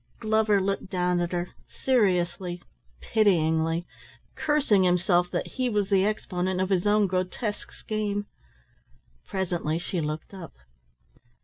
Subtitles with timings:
[0.19, 2.63] Glover looked down at her seriously,
[3.01, 3.85] pityingly,
[4.33, 8.25] cursing himself that he was the exponent of his own grotesque scheme.
[9.27, 10.53] Presently she looked up.